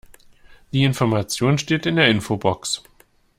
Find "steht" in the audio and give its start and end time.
1.59-1.85